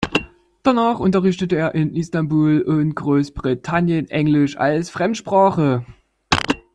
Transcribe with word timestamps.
Danach 0.63 0.97
unterrichtete 0.99 1.57
er 1.57 1.75
in 1.75 1.93
Istanbul 1.95 2.61
und 2.63 2.95
Großbritannien 2.95 4.09
Englisch 4.09 4.57
als 4.57 4.89
Fremdsprache. 4.89 5.85